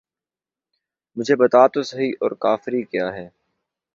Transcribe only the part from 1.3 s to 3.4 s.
بتا تو سہی اور کافری کیا ہے!